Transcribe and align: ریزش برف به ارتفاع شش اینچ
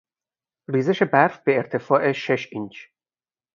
ریزش 0.69 1.03
برف 1.03 1.39
به 1.43 1.57
ارتفاع 1.57 2.11
شش 2.11 2.47
اینچ 2.53 2.73